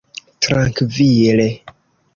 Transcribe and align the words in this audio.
trankvile 0.43 1.49